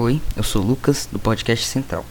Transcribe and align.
Oi, 0.00 0.20
eu 0.36 0.44
sou 0.44 0.62
o 0.62 0.64
Lucas, 0.64 1.08
do 1.10 1.18
podcast 1.18 1.66
Central. 1.66 2.04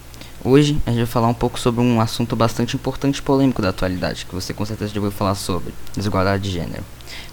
Hoje 0.43 0.77
a 0.85 0.89
gente 0.89 0.97
vai 0.97 1.05
falar 1.05 1.29
um 1.29 1.33
pouco 1.33 1.57
sobre 1.57 1.79
um 1.79 2.01
assunto 2.01 2.35
bastante 2.35 2.75
importante 2.75 3.19
e 3.19 3.21
polêmico 3.21 3.61
da 3.61 3.69
atualidade, 3.69 4.25
que 4.25 4.35
você 4.35 4.53
com 4.53 4.65
certeza 4.65 4.93
já 4.93 4.99
ouviu 4.99 5.09
falar 5.09 5.35
sobre, 5.35 5.73
desigualdade 5.95 6.43
de 6.43 6.49
gênero. 6.49 6.83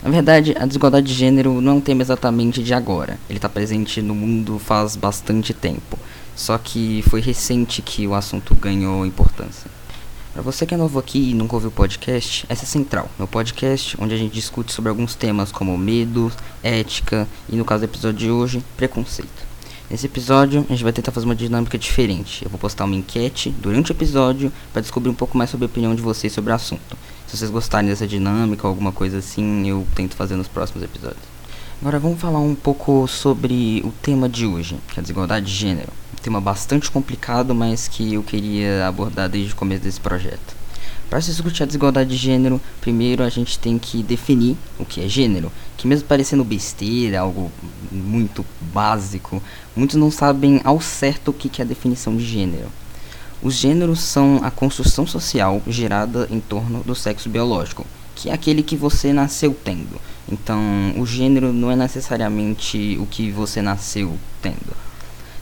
Na 0.01 0.11
verdade, 0.11 0.55
a 0.57 0.65
desigualdade 0.65 1.09
de 1.09 1.13
gênero 1.13 1.61
não 1.61 1.73
é 1.73 1.75
um 1.75 1.81
tema 1.81 2.03
exatamente 2.03 2.63
de 2.63 2.73
agora, 2.73 3.19
ele 3.29 3.39
está 3.39 3.49
presente 3.49 4.01
no 4.01 4.15
mundo 4.15 4.61
faz 4.61 4.95
bastante 4.95 5.53
tempo, 5.53 5.99
só 6.37 6.57
que 6.57 7.03
foi 7.09 7.21
recente 7.21 7.83
que 7.83 8.07
o 8.07 8.15
assunto 8.15 8.55
ganhou 8.55 9.05
importância. 9.05 9.69
Para 10.33 10.43
você 10.43 10.65
que 10.65 10.75
é 10.75 10.77
novo 10.77 11.01
aqui 11.01 11.33
e 11.33 11.35
nunca 11.35 11.57
ouviu 11.57 11.71
o 11.71 11.73
podcast, 11.73 12.47
essa 12.49 12.63
é 12.63 12.67
Central, 12.67 13.11
meu 13.19 13.27
podcast 13.27 13.97
onde 14.01 14.15
a 14.15 14.17
gente 14.17 14.33
discute 14.33 14.73
sobre 14.73 14.89
alguns 14.89 15.17
temas 15.17 15.51
como 15.51 15.77
medo, 15.77 16.31
ética 16.63 17.27
e, 17.49 17.57
no 17.57 17.65
caso 17.65 17.81
do 17.81 17.91
episódio 17.91 18.19
de 18.21 18.31
hoje, 18.31 18.65
preconceito. 18.77 19.54
Nesse 19.91 20.07
episódio, 20.07 20.65
a 20.67 20.73
gente 20.73 20.83
vai 20.83 20.95
tentar 20.95 21.13
fazer 21.13 21.27
uma 21.27 21.35
dinâmica 21.35 21.77
diferente. 21.77 22.43
Eu 22.43 22.51
vou 22.51 22.59
postar 22.59 22.85
uma 22.85 22.97
enquete 22.97 23.51
durante 23.51 23.91
o 23.91 23.95
episódio 23.95 24.51
para 24.73 24.81
descobrir 24.81 25.11
um 25.11 25.15
pouco 25.15 25.37
mais 25.37 25.51
sobre 25.51 25.67
a 25.67 25.69
opinião 25.69 25.95
de 25.95 26.01
vocês 26.01 26.33
sobre 26.33 26.53
o 26.53 26.55
assunto. 26.55 26.97
Se 27.27 27.37
vocês 27.37 27.51
gostarem 27.51 27.91
dessa 27.91 28.07
dinâmica 28.07 28.67
ou 28.67 28.71
alguma 28.71 28.93
coisa 28.93 29.19
assim, 29.19 29.69
eu 29.69 29.87
tento 29.95 30.17
fazer 30.17 30.37
nos 30.37 30.49
próximos 30.49 30.83
episódios. 30.83 31.23
Agora 31.83 31.99
vamos 31.99 32.19
falar 32.19 32.39
um 32.39 32.55
pouco 32.55 33.07
sobre 33.07 33.83
o 33.85 33.91
tema 33.91 34.27
de 34.27 34.47
hoje, 34.47 34.79
que 34.89 34.99
é 34.99 35.01
a 35.01 35.03
desigualdade 35.03 35.47
de 35.47 35.53
gênero. 35.53 35.93
Um 36.15 36.23
tema 36.23 36.41
bastante 36.41 36.91
complicado, 36.91 37.55
mas 37.55 37.87
que 37.87 38.15
eu 38.15 38.23
queria 38.23 38.89
abordar 38.89 39.29
desde 39.29 39.53
o 39.53 39.57
começo 39.57 39.83
desse 39.83 40.01
projeto. 40.01 40.64
Para 41.09 41.21
se 41.21 41.31
discutir 41.31 41.63
a 41.63 41.67
desigualdade 41.67 42.11
de 42.11 42.17
gênero, 42.17 42.61
primeiro 42.81 43.23
a 43.23 43.29
gente 43.29 43.59
tem 43.59 43.79
que 43.79 44.03
definir 44.03 44.57
o 44.79 44.85
que 44.85 45.01
é 45.05 45.09
gênero, 45.09 45.53
que 45.77 45.87
mesmo 45.87 46.09
parecendo 46.09 46.43
besteira, 46.43 47.21
algo 47.21 47.53
muito 47.93 48.45
básico, 48.73 49.43
muitos 49.77 49.97
não 49.97 50.11
sabem 50.11 50.61
ao 50.65 50.81
certo 50.81 51.29
o 51.29 51.33
que 51.33 51.61
é 51.61 51.65
a 51.65 51.69
definição 51.69 52.17
de 52.17 52.25
gênero. 52.25 52.69
Os 53.43 53.55
gêneros 53.55 54.01
são 54.01 54.41
a 54.43 54.51
construção 54.51 55.07
social 55.07 55.63
gerada 55.67 56.27
em 56.31 56.41
torno 56.41 56.83
do 56.83 56.95
sexo 56.95 57.29
biológico, 57.29 57.87
que 58.17 58.31
é 58.31 58.33
aquele 58.33 58.63
que 58.63 58.75
você 58.75 59.13
nasceu 59.13 59.55
tendo. 59.63 60.01
Então, 60.27 60.59
o 60.97 61.05
gênero 61.05 61.53
não 61.53 61.71
é 61.71 61.77
necessariamente 61.77 62.97
o 62.99 63.07
que 63.07 63.31
você 63.31 63.61
nasceu 63.61 64.19
tendo. 64.41 64.84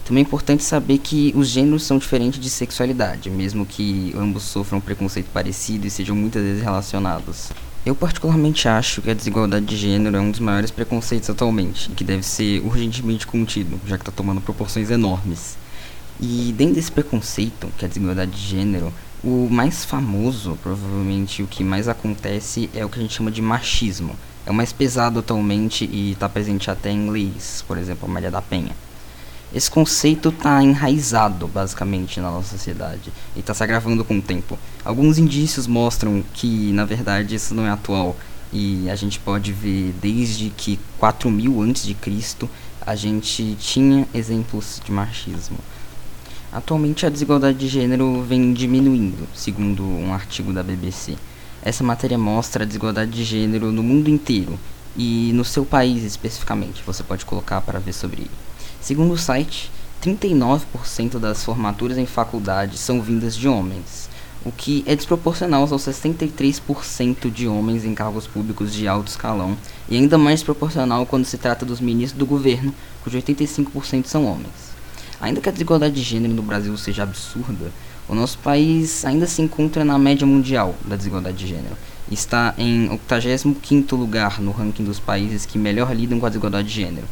Também 0.05 0.23
é 0.23 0.27
importante 0.27 0.63
saber 0.63 0.97
que 0.97 1.31
os 1.35 1.47
gêneros 1.47 1.83
são 1.83 1.97
diferentes 1.97 2.39
de 2.39 2.49
sexualidade, 2.49 3.29
mesmo 3.29 3.65
que 3.65 4.13
ambos 4.17 4.43
sofram 4.43 4.81
preconceito 4.81 5.27
parecido 5.31 5.87
e 5.87 5.89
sejam 5.89 6.13
muitas 6.15 6.43
vezes 6.43 6.61
relacionados. 6.61 7.51
Eu 7.85 7.95
particularmente 7.95 8.67
acho 8.67 9.01
que 9.01 9.09
a 9.09 9.13
desigualdade 9.13 9.65
de 9.65 9.77
gênero 9.77 10.17
é 10.17 10.19
um 10.19 10.31
dos 10.31 10.41
maiores 10.41 10.71
preconceitos 10.71 11.29
atualmente, 11.29 11.89
e 11.89 11.95
que 11.95 12.03
deve 12.03 12.23
ser 12.23 12.61
urgentemente 12.65 13.25
contido, 13.25 13.79
já 13.85 13.97
que 13.97 14.01
está 14.01 14.11
tomando 14.11 14.41
proporções 14.41 14.89
enormes. 14.89 15.57
E 16.19 16.53
dentro 16.57 16.75
desse 16.75 16.91
preconceito, 16.91 17.69
que 17.77 17.83
é 17.83 17.85
a 17.85 17.89
desigualdade 17.89 18.31
de 18.31 18.41
gênero, 18.41 18.93
o 19.23 19.47
mais 19.49 19.85
famoso, 19.85 20.57
provavelmente 20.61 21.41
o 21.41 21.47
que 21.47 21.63
mais 21.63 21.87
acontece, 21.87 22.69
é 22.73 22.85
o 22.85 22.89
que 22.89 22.99
a 22.99 23.01
gente 23.01 23.13
chama 23.13 23.31
de 23.31 23.41
machismo. 23.41 24.15
É 24.45 24.51
o 24.51 24.53
mais 24.53 24.73
pesado 24.73 25.19
atualmente 25.19 25.85
e 25.85 26.11
está 26.11 26.27
presente 26.27 26.69
até 26.69 26.91
em 26.91 27.09
leis, 27.09 27.63
por 27.65 27.77
exemplo, 27.77 28.07
a 28.07 28.11
Maria 28.11 28.29
da 28.29 28.41
Penha. 28.41 28.75
Esse 29.53 29.69
conceito 29.69 30.29
está 30.29 30.63
enraizado, 30.63 31.47
basicamente, 31.47 32.19
na 32.19 32.31
nossa 32.31 32.57
sociedade 32.57 33.13
e 33.35 33.39
está 33.39 33.53
se 33.53 33.63
agravando 33.63 34.03
com 34.03 34.17
o 34.17 34.21
tempo. 34.21 34.57
Alguns 34.83 35.19
indícios 35.19 35.67
mostram 35.67 36.23
que, 36.33 36.71
na 36.71 36.85
verdade, 36.85 37.35
isso 37.35 37.53
não 37.53 37.67
é 37.67 37.69
atual 37.69 38.15
e 38.51 38.89
a 38.89 38.95
gente 38.95 39.19
pode 39.19 39.53
ver 39.53 39.93
desde 40.01 40.49
que 40.49 40.79
4000 40.97 41.61
antes 41.61 41.85
de 41.85 41.93
Cristo 41.93 42.49
a 42.81 42.95
gente 42.95 43.55
tinha 43.59 44.07
exemplos 44.13 44.81
de 44.83 44.91
machismo. 44.91 45.57
Atualmente 46.51 47.05
a 47.05 47.09
desigualdade 47.09 47.57
de 47.57 47.67
gênero 47.67 48.23
vem 48.23 48.53
diminuindo, 48.53 49.27
segundo 49.35 49.83
um 49.83 50.13
artigo 50.13 50.51
da 50.51 50.63
BBC. 50.63 51.15
Essa 51.63 51.83
matéria 51.83 52.17
mostra 52.17 52.63
a 52.63 52.67
desigualdade 52.67 53.11
de 53.11 53.23
gênero 53.23 53.71
no 53.71 53.83
mundo 53.83 54.09
inteiro 54.09 54.59
e 54.97 55.31
no 55.33 55.45
seu 55.45 55.65
país 55.65 56.03
especificamente. 56.03 56.83
Você 56.85 57.03
pode 57.03 57.23
colocar 57.25 57.61
para 57.61 57.79
ver 57.79 57.93
sobre 57.93 58.29
Segundo 58.83 59.13
o 59.13 59.17
site, 59.17 59.71
39% 60.03 61.17
das 61.17 61.41
formaturas 61.41 61.97
em 61.97 62.05
faculdade 62.05 62.77
são 62.77 63.01
vindas 63.01 63.33
de 63.33 63.47
homens, 63.47 64.09
o 64.43 64.51
que 64.51 64.83
é 64.85 64.93
desproporcional 64.93 65.61
aos 65.61 65.71
63% 65.71 67.31
de 67.31 67.47
homens 67.47 67.85
em 67.85 67.95
cargos 67.95 68.27
públicos 68.27 68.73
de 68.73 68.85
alto 68.85 69.07
escalão, 69.07 69.57
e 69.87 69.95
ainda 69.95 70.17
mais 70.17 70.41
desproporcional 70.41 71.05
quando 71.05 71.23
se 71.23 71.37
trata 71.37 71.65
dos 71.65 71.79
ministros 71.79 72.19
do 72.19 72.25
governo, 72.25 72.75
cujos 73.01 73.23
85% 73.23 74.05
são 74.05 74.25
homens. 74.25 74.73
Ainda 75.21 75.39
que 75.39 75.47
a 75.47 75.53
desigualdade 75.53 75.95
de 75.95 76.03
gênero 76.03 76.33
no 76.33 76.43
Brasil 76.43 76.75
seja 76.75 77.03
absurda, 77.03 77.71
o 78.09 78.13
nosso 78.13 78.37
país 78.39 79.05
ainda 79.05 79.25
se 79.25 79.41
encontra 79.41 79.85
na 79.85 79.97
média 79.97 80.27
mundial 80.27 80.75
da 80.85 80.97
desigualdade 80.97 81.37
de 81.37 81.47
gênero. 81.47 81.77
Está 82.11 82.53
em 82.57 82.89
85º 83.07 83.95
lugar 83.95 84.41
no 84.41 84.51
ranking 84.51 84.83
dos 84.83 84.99
países 84.99 85.45
que 85.45 85.57
melhor 85.57 85.95
lidam 85.95 86.19
com 86.19 86.25
a 86.25 86.29
desigualdade 86.29 86.67
de 86.67 86.73
gênero. 86.73 87.07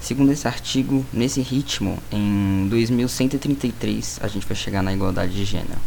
Segundo 0.00 0.32
esse 0.32 0.46
artigo, 0.46 1.04
nesse 1.12 1.40
ritmo, 1.40 1.98
em 2.10 2.66
2133 2.68 4.20
a 4.22 4.28
gente 4.28 4.46
vai 4.46 4.56
chegar 4.56 4.82
na 4.82 4.92
igualdade 4.92 5.32
de 5.32 5.44
gênero. 5.44 5.78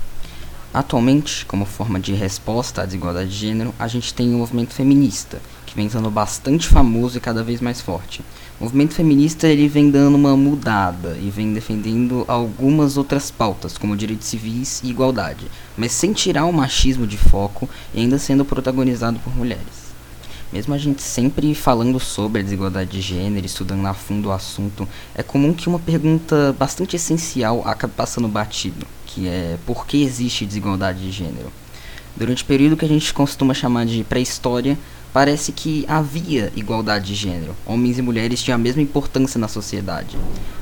Atualmente, 0.72 1.46
como 1.48 1.66
forma 1.66 2.00
de 2.00 2.14
resposta 2.14 2.84
à 2.84 2.86
desigualdade 2.86 3.30
de 3.30 3.36
gênero, 3.36 3.74
a 3.80 3.88
gente 3.88 4.14
tem 4.14 4.36
o 4.36 4.38
movimento 4.38 4.74
feminista, 4.74 5.42
que 5.66 5.76
vem 5.76 5.90
sendo 5.90 6.12
bastante 6.12 6.68
famoso 6.68 7.18
e 7.18 7.22
cada 7.22 7.44
vez 7.44 7.60
mais 7.60 7.82
forte. 7.82 8.22
O 8.60 8.66
movimento 8.66 8.94
feminista 8.94 9.48
ele 9.48 9.68
vem 9.68 9.90
dando 9.90 10.16
uma 10.16 10.38
mudada 10.38 11.18
e 11.20 11.30
vem 11.31 11.54
defendendo 11.54 12.24
algumas 12.28 12.98
outras 12.98 13.31
pautas, 13.31 13.80
como 13.80 13.98
direitos 13.98 14.28
civis 14.28 14.80
e 14.84 14.90
igualdade, 14.90 15.48
mas 15.76 15.92
sem 15.92 16.14
tirar 16.14 16.46
o 16.46 16.54
machismo 16.54 17.08
de 17.08 17.18
foco 17.18 17.68
e 17.94 18.02
ainda 18.02 18.20
sendo 18.20 18.46
protagonizado 18.46 19.18
por 19.20 19.36
mulheres. 19.36 19.88
Mesmo 20.52 20.74
a 20.74 20.78
gente 20.80 21.04
sempre 21.04 21.54
falando 21.54 22.00
sobre 22.00 22.42
a 22.42 22.44
desigualdade 22.44 22.90
de 22.90 23.02
gênero, 23.02 23.46
estudando 23.46 23.86
a 23.86 23.94
fundo 23.94 24.30
o 24.30 24.32
assunto, 24.32 24.88
é 25.14 25.22
comum 25.22 25.54
que 25.54 25.70
uma 25.70 25.78
pergunta 25.78 26.56
bastante 26.58 26.96
essencial 26.96 27.62
acabe 27.66 27.94
passando 27.96 28.28
batido, 28.28 28.86
que 29.06 29.28
é 29.28 29.58
por 29.64 29.86
que 29.86 30.02
existe 30.02 30.48
desigualdade 30.48 31.02
de 31.02 31.12
gênero? 31.12 31.52
Durante 32.18 32.42
o 32.42 32.48
período 32.48 32.76
que 32.76 32.84
a 32.84 32.88
gente 32.88 33.14
costuma 33.14 33.54
chamar 33.54 33.86
de 33.86 34.04
pré-história, 34.04 34.76
parece 35.14 35.52
que 35.52 35.86
havia 35.88 36.52
igualdade 36.56 37.06
de 37.06 37.16
gênero. 37.16 37.56
Homens 37.64 38.00
e 38.00 38.02
mulheres 38.02 38.42
tinham 38.42 38.56
a 38.56 38.60
mesma 38.60 38.81
importância 38.81 39.40
na 39.40 39.48
sociedade. 39.48 40.18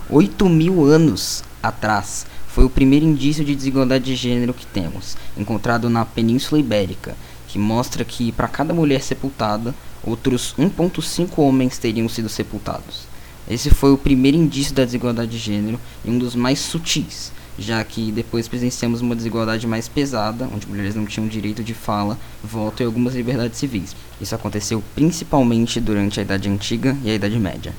Oito 0.09 0.50
mil 0.50 0.84
anos 0.84 1.46
atrás 1.64 2.25
foi 2.48 2.66
o 2.66 2.69
primeiro 2.69 3.06
indício 3.06 3.46
de 3.46 3.56
desigualdade 3.56 4.04
de 4.04 4.16
gênero 4.16 4.54
que 4.54 4.66
temos, 4.66 5.16
encontrado 5.38 5.90
na 5.90 6.04
Península 6.04 6.59
Ibérica, 6.59 7.16
que 7.57 7.59
mostra 7.59 8.06
que 8.06 8.31
para 8.31 8.47
cada 8.47 8.72
mulher 8.72 9.01
sepultada, 9.01 9.73
outros 10.03 10.53
1.5 10.59 11.40
homens 11.40 11.79
teriam 11.79 12.07
sido 12.07 12.29
sepultados. 12.29 13.07
Esse 13.50 13.72
foi 13.72 13.91
o 13.91 13.97
primeiro 13.97 14.38
indício 14.38 14.75
da 14.75 14.85
desigualdade 14.85 15.31
de 15.31 15.40
gênero 15.40 15.79
e 16.06 16.12
um 16.12 16.19
dos 16.19 16.35
mais 16.35 16.59
sutis, 16.59 17.31
já 17.57 17.84
que 17.84 18.12
depois 18.12 18.47
presenciamos 18.47 19.01
uma 19.01 19.16
desigualdade 19.16 19.66
mais 19.66 19.88
pesada, 19.88 20.47
onde 20.53 20.68
mulheres 20.68 20.94
não 20.94 21.07
tinham 21.07 21.28
direito 21.28 21.63
de 21.63 21.73
fala, 21.73 22.19
voto 22.44 22.84
e 22.84 22.85
algumas 22.85 23.16
liberdades 23.16 23.57
civis. 23.57 23.95
Isso 24.22 24.35
aconteceu 24.35 24.84
principalmente 24.94 25.81
durante 25.81 26.19
a 26.19 26.24
Idade 26.24 26.47
Antiga 26.47 26.95
e 27.03 27.09
a 27.09 27.16
Idade 27.16 27.39
Média. 27.39 27.74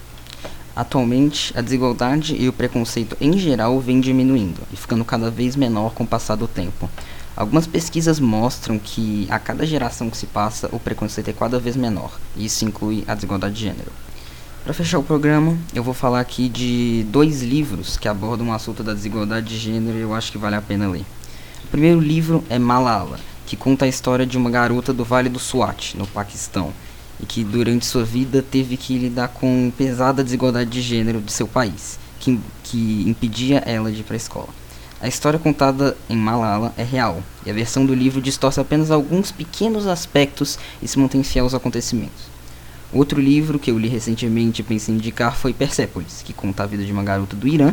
Atualmente, 0.74 1.56
a 1.56 1.60
desigualdade 1.60 2.36
e 2.36 2.48
o 2.48 2.52
preconceito 2.52 3.16
em 3.20 3.38
geral 3.38 3.78
vem 3.78 4.00
diminuindo 4.00 4.60
e 4.72 4.76
ficando 4.76 5.04
cada 5.04 5.30
vez 5.30 5.54
menor 5.54 5.92
com 5.94 6.02
o 6.02 6.06
passar 6.06 6.34
do 6.34 6.48
tempo. 6.48 6.90
Algumas 7.38 7.68
pesquisas 7.68 8.18
mostram 8.18 8.80
que 8.80 9.28
a 9.30 9.38
cada 9.38 9.64
geração 9.64 10.10
que 10.10 10.16
se 10.16 10.26
passa, 10.26 10.68
o 10.72 10.80
preconceito 10.80 11.28
é 11.28 11.32
cada 11.32 11.60
vez 11.60 11.76
menor, 11.76 12.18
e 12.36 12.46
isso 12.46 12.64
inclui 12.64 13.04
a 13.06 13.14
desigualdade 13.14 13.54
de 13.54 13.60
gênero. 13.60 13.92
Para 14.64 14.74
fechar 14.74 14.98
o 14.98 15.04
programa, 15.04 15.56
eu 15.72 15.84
vou 15.84 15.94
falar 15.94 16.18
aqui 16.18 16.48
de 16.48 17.06
dois 17.10 17.40
livros 17.40 17.96
que 17.96 18.08
abordam 18.08 18.48
o 18.48 18.52
assunto 18.52 18.82
da 18.82 18.92
desigualdade 18.92 19.50
de 19.50 19.56
gênero 19.56 19.96
e 19.96 20.00
eu 20.00 20.12
acho 20.14 20.32
que 20.32 20.36
vale 20.36 20.56
a 20.56 20.60
pena 20.60 20.88
ler. 20.88 21.04
O 21.62 21.68
primeiro 21.68 22.00
livro 22.00 22.42
é 22.50 22.58
Malala, 22.58 23.20
que 23.46 23.56
conta 23.56 23.84
a 23.84 23.88
história 23.88 24.26
de 24.26 24.36
uma 24.36 24.50
garota 24.50 24.92
do 24.92 25.04
Vale 25.04 25.28
do 25.28 25.38
Swat, 25.38 25.94
no 25.94 26.08
Paquistão, 26.08 26.72
e 27.20 27.24
que 27.24 27.44
durante 27.44 27.86
sua 27.86 28.02
vida 28.04 28.42
teve 28.42 28.76
que 28.76 28.98
lidar 28.98 29.28
com 29.28 29.72
pesada 29.78 30.24
desigualdade 30.24 30.70
de 30.70 30.82
gênero 30.82 31.20
de 31.20 31.30
seu 31.30 31.46
país, 31.46 32.00
que, 32.18 32.40
que 32.64 33.04
impedia 33.06 33.58
ela 33.58 33.92
de 33.92 34.00
ir 34.00 34.02
para 34.02 34.16
a 34.16 34.16
escola. 34.16 34.48
A 35.00 35.06
história 35.06 35.38
contada 35.38 35.96
em 36.10 36.16
Malala 36.16 36.74
é 36.76 36.82
real, 36.82 37.22
e 37.46 37.50
a 37.50 37.52
versão 37.52 37.86
do 37.86 37.94
livro 37.94 38.20
distorce 38.20 38.58
apenas 38.58 38.90
alguns 38.90 39.30
pequenos 39.30 39.86
aspectos 39.86 40.58
e 40.82 40.88
se 40.88 40.98
mantém 40.98 41.22
fiel 41.22 41.44
aos 41.44 41.54
acontecimentos. 41.54 42.24
Outro 42.92 43.20
livro 43.20 43.60
que 43.60 43.70
eu 43.70 43.78
li 43.78 43.86
recentemente 43.86 44.60
e 44.60 44.64
pensei 44.64 44.92
em 44.92 44.98
indicar 44.98 45.36
foi 45.36 45.52
Persepolis, 45.52 46.22
que 46.24 46.32
conta 46.32 46.64
a 46.64 46.66
vida 46.66 46.84
de 46.84 46.90
uma 46.90 47.04
garota 47.04 47.36
do 47.36 47.46
Irã 47.46 47.72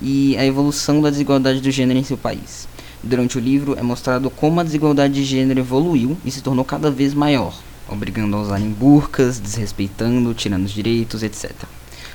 e 0.00 0.34
a 0.38 0.46
evolução 0.46 1.02
da 1.02 1.10
desigualdade 1.10 1.60
do 1.60 1.70
gênero 1.70 1.98
em 1.98 2.04
seu 2.04 2.16
país. 2.16 2.66
Durante 3.02 3.36
o 3.36 3.40
livro 3.40 3.78
é 3.78 3.82
mostrado 3.82 4.30
como 4.30 4.58
a 4.58 4.64
desigualdade 4.64 5.12
de 5.12 5.24
gênero 5.24 5.60
evoluiu 5.60 6.16
e 6.24 6.30
se 6.30 6.40
tornou 6.40 6.64
cada 6.64 6.90
vez 6.90 7.12
maior, 7.12 7.54
obrigando 7.86 8.34
a 8.34 8.40
usarem 8.40 8.70
burcas, 8.70 9.38
desrespeitando, 9.38 10.32
tirando 10.32 10.64
os 10.64 10.72
direitos, 10.72 11.22
etc. 11.22 11.52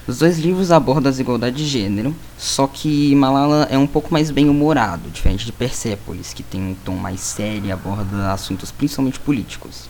Os 0.08 0.20
dois 0.20 0.40
livros 0.40 0.72
abordam 0.72 1.10
a 1.10 1.12
desigualdade 1.12 1.58
de 1.58 1.66
gênero, 1.66 2.16
só 2.38 2.66
que 2.66 3.14
Malala 3.14 3.68
é 3.70 3.78
um 3.78 3.86
pouco 3.86 4.14
mais 4.14 4.32
bem 4.32 4.48
humorado, 4.48 5.10
diferente 5.10 5.46
de 5.46 5.52
Persepolis, 5.52 6.34
que 6.34 6.42
tem 6.42 6.62
um 6.62 6.74
tom 6.74 6.96
mais 6.96 7.20
sério 7.20 7.66
e 7.66 7.72
aborda 7.74 8.32
assuntos 8.32 8.72
principalmente 8.72 9.20
políticos. 9.20 9.90